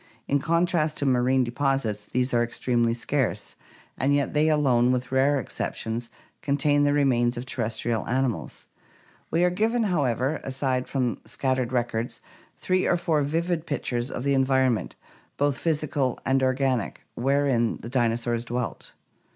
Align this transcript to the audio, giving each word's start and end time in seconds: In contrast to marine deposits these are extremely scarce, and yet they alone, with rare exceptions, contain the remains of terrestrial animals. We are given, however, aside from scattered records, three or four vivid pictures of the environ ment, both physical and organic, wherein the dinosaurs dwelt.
In 0.27 0.39
contrast 0.39 0.97
to 0.97 1.05
marine 1.05 1.43
deposits 1.43 2.07
these 2.07 2.33
are 2.33 2.43
extremely 2.43 2.95
scarce, 2.95 3.55
and 3.99 4.15
yet 4.15 4.33
they 4.33 4.49
alone, 4.49 4.91
with 4.91 5.11
rare 5.11 5.39
exceptions, 5.39 6.09
contain 6.41 6.81
the 6.81 6.91
remains 6.91 7.37
of 7.37 7.45
terrestrial 7.45 8.07
animals. 8.07 8.65
We 9.29 9.43
are 9.43 9.51
given, 9.51 9.83
however, 9.83 10.41
aside 10.43 10.87
from 10.87 11.19
scattered 11.23 11.71
records, 11.71 12.19
three 12.57 12.87
or 12.87 12.97
four 12.97 13.21
vivid 13.21 13.67
pictures 13.67 14.09
of 14.09 14.23
the 14.23 14.33
environ 14.33 14.73
ment, 14.73 14.95
both 15.37 15.59
physical 15.59 16.19
and 16.25 16.41
organic, 16.41 17.01
wherein 17.13 17.77
the 17.77 17.89
dinosaurs 17.89 18.43
dwelt. 18.43 18.93